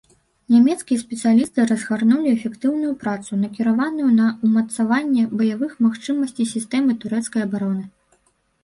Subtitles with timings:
[0.53, 7.83] Нямецкія спецыялісты разгарнулі эфектыўную працу, накіраваную на ўмацаванне баявых магчымасцей сістэмы турэцкай абароны.